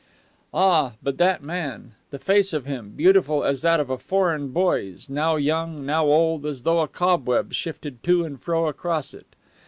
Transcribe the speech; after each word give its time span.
Ah, 0.51 0.93
but 1.03 1.19
that 1.19 1.43
man 1.43 1.91
the 2.09 2.17
face 2.17 2.53
of 2.53 2.65
him, 2.65 2.89
beautiful 2.95 3.43
as 3.43 3.61
that 3.61 3.79
of 3.79 3.91
a 3.91 3.99
foreign 3.99 4.47
boy's, 4.47 5.11
now 5.11 5.35
young, 5.35 5.85
now 5.85 6.05
old, 6.07 6.43
as 6.43 6.63
though 6.63 6.79
a 6.79 6.87
cobweb 6.87 7.53
shifted 7.53 8.01
to 8.01 8.25
and 8.25 8.41
fro 8.41 8.65
across 8.67 9.13
it! 9.13 9.35